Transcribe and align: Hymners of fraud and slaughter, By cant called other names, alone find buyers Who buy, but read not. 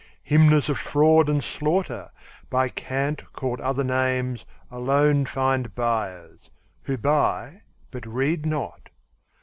Hymners 0.23 0.67
of 0.67 0.79
fraud 0.79 1.29
and 1.29 1.43
slaughter, 1.43 2.09
By 2.49 2.69
cant 2.69 3.31
called 3.33 3.61
other 3.61 3.83
names, 3.83 4.45
alone 4.71 5.25
find 5.27 5.75
buyers 5.75 6.49
Who 6.85 6.97
buy, 6.97 7.61
but 7.91 8.07
read 8.07 8.43
not. 8.43 8.89